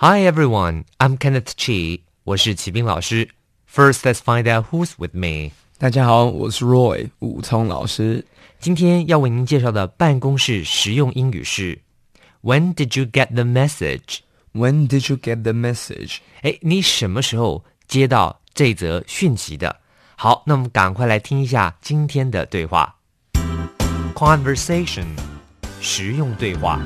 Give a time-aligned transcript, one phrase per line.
[0.00, 2.00] Hi everyone, I'm Kenneth Chi.
[2.24, 3.30] 我是齐斌老师。
[3.72, 5.52] First, let's find out who's with me.
[5.78, 8.26] 大家好，我是 Roy 武聪老师。
[8.58, 11.78] 今天要为您介绍的办公室实用英语是
[12.42, 14.20] When did you get the message?
[14.52, 16.18] When did you get the message？
[16.42, 19.80] 哎，你什么时候接到这则讯息的？
[20.16, 22.96] 好，那我们赶快来听一下今天的对话。
[24.14, 25.04] Conversation，
[25.82, 26.80] 实用对话。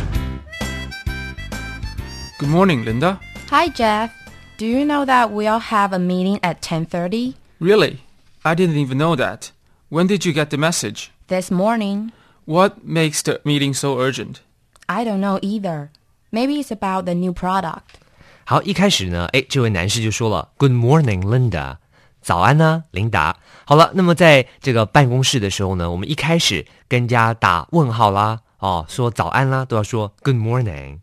[2.44, 3.18] Good morning, Linda.
[3.50, 4.10] Hi Jeff,
[4.58, 7.98] do you know that we'll have a meeting at 10:30 Really?
[8.42, 9.50] I didn't even know that.
[9.90, 11.10] When did you get the message?
[11.30, 12.12] this morning?
[12.44, 14.40] What makes the meeting so urgent?
[14.88, 15.90] I don't know either.
[16.32, 18.00] Maybe it's about the new product.
[18.44, 21.76] 好，一开始呢，哎，这位男士就说了 “Good morning, Linda”，
[22.20, 23.36] 早安呢，琳达。
[23.64, 30.98] 好了，那么在这个办公室的时候呢，我们一开始跟人家打问号啦，哦，说早安啦，都要说 “Good morning”。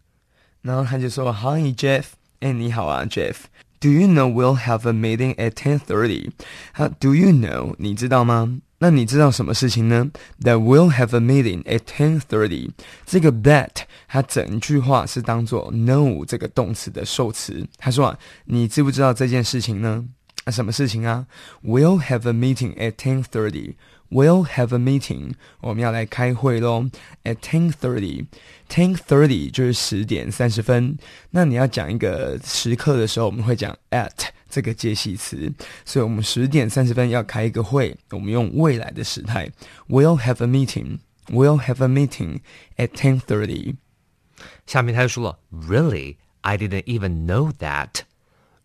[0.63, 2.05] 然后他就说：“Hi Jeff，
[2.41, 3.35] 哎，你好啊，Jeff。
[3.81, 6.31] Do you know we'll have a meeting at ten thirty？
[6.73, 7.75] 啊，Do you know？
[7.79, 8.61] 你知道吗？
[8.79, 10.09] 那你知道什么事情呢
[10.41, 12.71] ？That we'll have a meeting at ten thirty。
[13.05, 13.71] 这个 that
[14.07, 17.67] 它整句话是当做 know 这个动词的受词。
[17.77, 20.05] 他说啊，你知不知道这件事情呢？
[20.46, 21.28] 啊，什么事情啊？
[21.64, 26.90] We'll have a meeting at ten thirty。We'll have a meeting，我们要来开会喽。
[27.26, 30.98] At ten thirty，ten thirty 就是十点三十分。
[31.32, 35.52] 那你要讲一个时刻的时候，我们会讲 at 这个介系词，
[35.84, 39.52] 所以我们十点三十分要开一个会，我们用未来的时态。
[39.90, 41.00] We'll have a meeting.
[41.26, 42.40] We'll have a meeting
[42.78, 43.76] at ten thirty.
[44.66, 48.04] 下面他就说了，Really, I didn't even know that.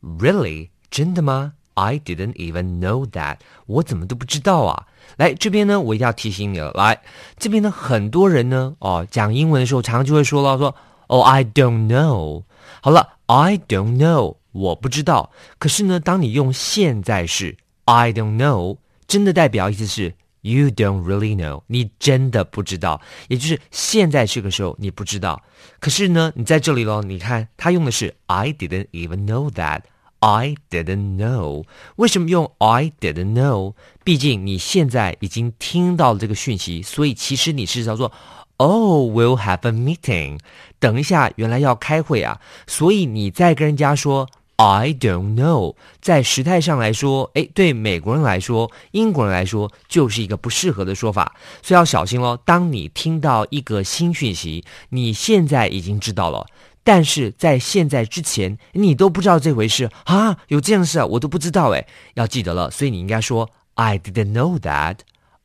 [0.01, 3.38] Really，真的吗 ？I didn't even know that.
[3.68, 4.88] 我怎么都不知道啊！
[5.18, 6.72] 来这边呢，我一定要提醒你了。
[6.72, 7.00] 来
[7.38, 12.44] 这边呢，很多人呢，哦，讲英文的时候，常常就会说了，说哦，I don't know。
[12.82, 15.30] 好了，I don't know，我不知道。
[15.60, 17.56] 可是呢，当你用现在式
[17.86, 25.42] I don't know，真的代表意思是 You don't really know，你真的不知道，也就是现在这个时候你不知道。
[25.80, 29.82] 可是呢，你在这里咯，你看他用的是 I didn't even know that。
[30.20, 31.66] I didn't know，
[31.98, 33.74] 为什么用 I didn't know？
[34.04, 38.12] 毕竟你现在已经听到了这个讯息，所以其实你是叫做
[38.58, 40.40] Oh, we'll have a meeting。
[40.80, 52.36] 等一下，原来要开会啊，所以你再跟人家说 I don't know，在时态上来说，诶，对美国人来说，英国人来说，就是一个不适合的说法，所以要小心喽。
[52.44, 56.48] 当你听到一个新讯息，你现在已经知道了。
[56.88, 60.38] 但是在现在之前，你都不知道这回事啊？
[60.48, 61.06] 有这样事啊？
[61.06, 65.00] 我都不知道诶，要记得了，所以你应该说 I didn't know that.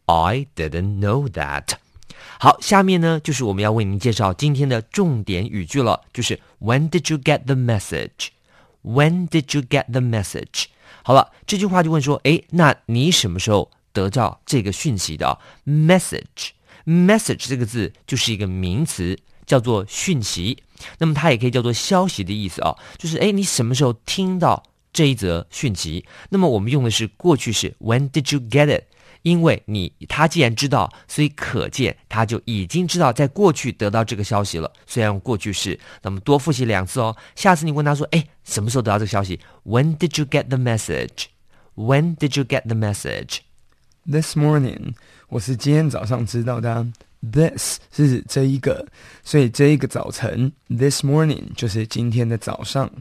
[0.04, 1.70] I didn't know that.
[2.38, 8.28] 好，下面呢就是我们要为您介绍今天的重点语句了，就是 When did you get the message?
[8.84, 10.66] When did you get the message?
[11.02, 19.18] 好了，这句话就问说，诶，那你什么时候得到这个讯息的？Message，message 这个字就是一个名词，
[19.52, 20.56] 叫做讯息。
[20.96, 24.62] 那么它也可以叫做消息的意思啊，就是诶，你什么时候听到
[24.94, 26.06] 这一则讯息？
[26.30, 28.84] 那么我们用的是过去式 When did you get it？
[29.20, 35.78] 因为你他既然知道，所以可见他就已经知道在过去得到这个消息了，虽然用过去式。
[36.00, 37.14] 那么多复习两次哦。
[37.36, 41.26] 下次你问他说：“哎，什么时候得到这个消息？”When did you get the message?
[41.76, 43.40] When did you get the message?
[44.04, 44.94] This morning，
[45.28, 46.88] 我是今天早上知道的。
[47.21, 48.85] This 是指这一个，
[49.23, 52.91] 所以这一个早晨，this morning 就是今天的早上。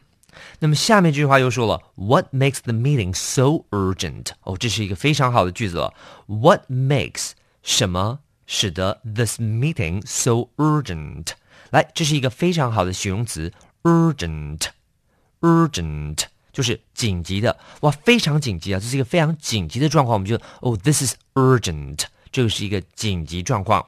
[0.58, 4.28] 那么下面这句话又说了，What makes the meeting so urgent？
[4.43, 5.94] 哦，这是一个非常好的句子了。
[6.26, 7.31] What makes
[7.62, 11.28] 什么使得 this meeting so urgent？
[11.70, 13.52] 来，这是一个非常好的形容词，
[13.82, 18.81] urgent，urgent 就是紧急的，哇，非常紧急啊！
[18.81, 23.86] 这是一个非常紧急的状况，我们就哦，this is urgent， 这是一个紧急状况。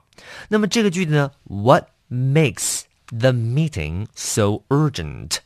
[0.49, 5.37] 那么这个句子呢，What makes the meeting so urgent？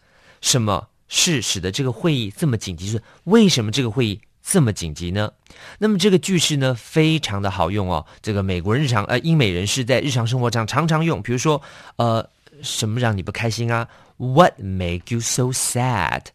[0.42, 2.90] 什么是使得这个会议这么紧急？
[2.90, 5.32] 是为什么这个会议这么紧急呢？
[5.80, 8.06] 那么这个句式呢，非常的好用哦。
[8.22, 11.62] 这个美国人日常呃英美人士在日常生活上常常用，比如说
[11.96, 12.30] 呃，
[12.62, 16.26] 什么让你不开心啊 What made you so sad?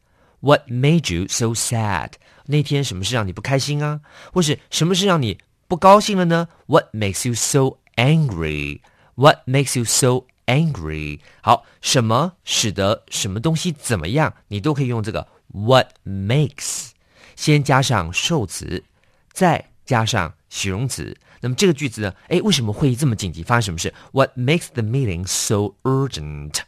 [0.41, 2.13] What made you so sad?
[2.47, 4.01] 那天什么事让你不开心啊？
[4.33, 5.39] 或是什么事让你
[5.72, 6.48] 不高兴了呢？
[6.68, 8.82] What makes you so angry?
[9.16, 11.20] What makes you so angry?
[11.42, 14.34] 好，什么使得什么东西怎么样？
[14.48, 16.92] 你都可以用这个 what makes，
[17.36, 18.84] 先加上受词，
[19.32, 21.18] 再加上形容词。
[21.42, 22.14] 那么这个句子呢？
[22.30, 23.44] 诶，为什么会议这么紧急？
[23.44, 23.94] 发生什么事？
[24.12, 26.62] What makes the meeting so urgent?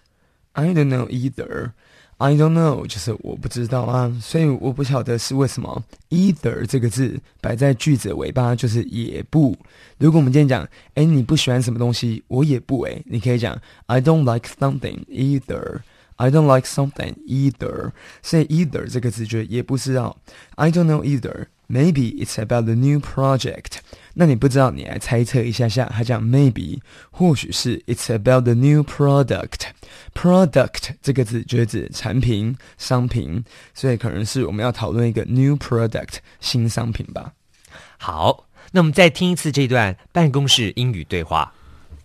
[0.53, 1.71] I don't know either.
[2.24, 5.84] I don't know 就是我不知道啊，所以我不晓得是为什么。
[6.08, 9.54] Either 这个字摆在句子的尾巴就是也不。
[9.98, 15.80] 如果我们今天讲，哎，你不喜欢什么东西，我也不哎，你可以讲 I don't like something either.
[16.16, 17.92] I don't like something either.
[18.22, 20.16] 所以 either 这个字就也不知道。
[20.54, 21.48] I don't know either.
[21.67, 23.77] Maybe it's about the new project.
[24.15, 25.85] 那你不知道，你来猜测一下下。
[25.85, 26.79] 它讲 maybe，
[27.11, 33.43] 或许是 it's about the new product。product 这个字就是指产品、商品，
[33.75, 37.33] 所以可能是我们要讨论一个 new product 新商品吧。
[37.97, 41.53] 好，那我们再听一次这段办公室英语对话。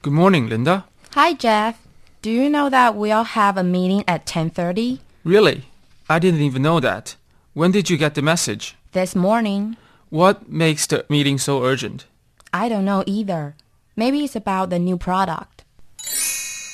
[0.03, 0.83] Good morning, Linda.
[1.15, 1.75] Hi, Jeff.
[2.21, 5.62] Do you know that we'll have a meeting at 10:30 Really?
[6.06, 7.12] I didn't even know that.
[7.55, 8.73] When did you get the message?
[8.93, 9.77] this morning?
[10.11, 12.06] What makes the meeting so urgent?
[12.53, 13.55] I don't know either.
[13.97, 15.65] Maybe it's about the new product.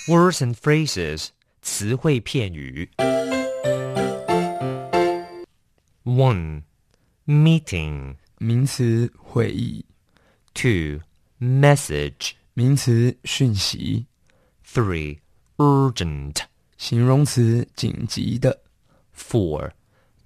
[0.09, 1.29] Words and phrases
[1.63, 2.91] 词汇片语。
[6.05, 6.63] One
[7.27, 9.85] meeting 名词会议，
[10.55, 11.01] two
[11.41, 14.07] message 名词讯息，
[14.67, 15.19] three
[15.59, 16.43] urgent
[16.77, 18.63] 形容词紧急的，
[19.17, 19.73] four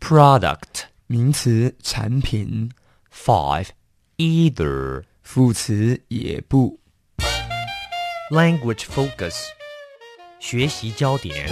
[0.00, 2.69] product 名词产品
[3.11, 3.69] ，five
[4.17, 6.79] either 副词也不。
[8.29, 9.33] language focus
[10.39, 11.49] 学习焦点。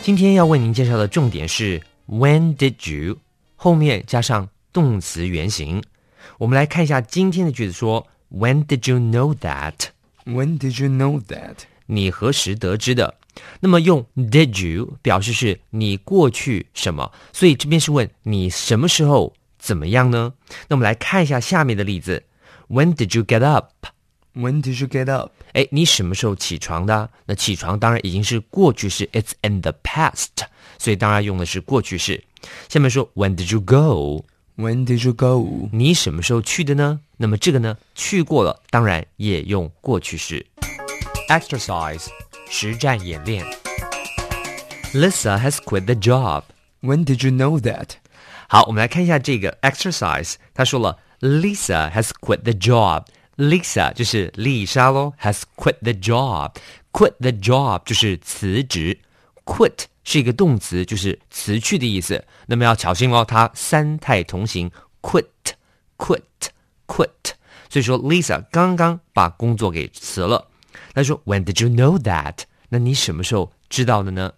[0.00, 3.18] 今天要为您介绍的重点是 When did you
[3.56, 5.82] 后面加上动词原形。
[6.38, 11.56] 我们来看一下今天的句子说 When did you know that？When did you know that？
[11.86, 13.16] 你何时得知的？
[13.59, 20.33] 那么用 did you 表示是你过去什么，所以这边是问你什么时候怎么样呢？
[20.67, 22.23] 那我们来看一下下面的例子：
[22.67, 23.71] When did you get up？
[24.35, 25.31] When did you get up？
[25.53, 27.09] 哎，你什么时候起床的？
[27.25, 30.27] 那起床当然已经是过去式，it's in the past，
[30.77, 32.23] 所以当然用的是过去式。
[32.69, 34.25] 下面说 When did you go？
[34.55, 35.69] When did you go？
[35.71, 36.99] 你什么时候去的呢？
[37.17, 40.45] 那么这个呢，去过了，当然也用过去式。
[41.29, 42.07] Exercise
[42.49, 43.45] 实战演练。
[44.93, 46.43] Lisa has quit the job。
[46.81, 47.89] When did you know that？
[48.47, 50.35] 好，我们来看一下这个 exercise。
[50.53, 58.99] 他说了，Lisa has quit the job。Lisa 就是丽莎喽，has quit the job。quit the job 就是辞职，
[59.45, 62.25] quit 是一个动词，就是辞去的意思。
[62.47, 64.71] 那么要小心哦，它三态同形，
[65.01, 67.09] quit，quit，quit。
[67.69, 70.47] 所以说，Lisa 刚刚把工作给辞了。
[70.94, 72.44] 他说，When did you know that？
[72.68, 74.32] 那你什么时候知道的呢？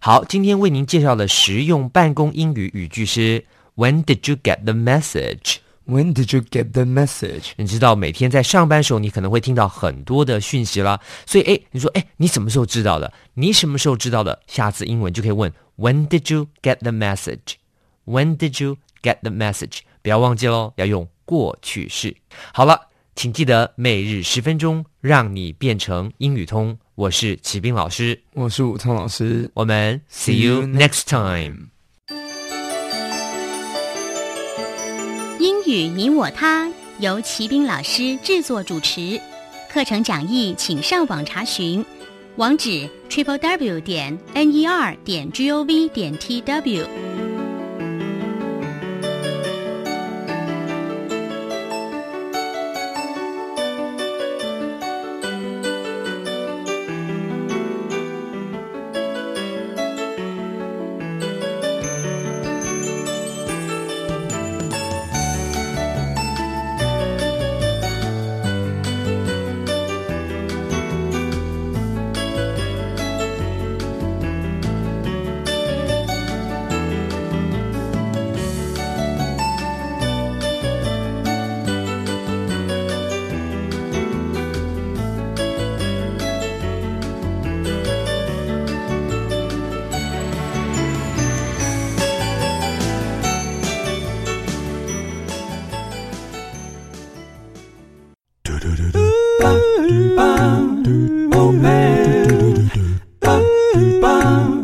[0.00, 3.44] 好，今天为您介绍的实用办公英语语句是
[3.76, 7.52] When did you get the message？When did you get the message？
[7.56, 13.12] 你知道每天在上班时候，你可能会听到很多的讯息啦，所以哎，你说哎，你什么时候知道的？
[13.34, 14.38] 你什么时候知道的？
[14.46, 19.78] 下次英文就可以问 When did you get the message？When did you get the message？
[20.02, 22.16] 不要忘记喽，要用过去式。
[22.52, 22.87] 好了，
[23.18, 26.78] 请记得每日十分钟，让你变成英语通。
[26.94, 29.50] 我是齐斌老师，我是武聪老师。
[29.54, 31.66] 我们 see you next time。
[35.40, 39.20] 英语你我他由齐斌老师制作主持，
[39.68, 41.84] 课程讲义请上网查询，
[42.36, 47.17] 网址 triple w 点 n e r 点 g o v 点 t w。